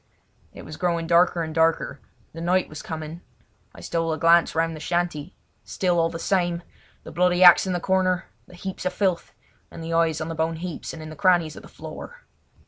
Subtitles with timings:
[0.51, 1.99] It was growing darker and darker;
[2.33, 3.21] the night was coming.
[3.75, 6.63] I stole a glance round the shanty, still all the same!
[7.03, 9.31] The bloody axe in the corner, the heaps of filth,
[9.69, 12.23] and the eyes on the bone heaps and in the crannies of the floor.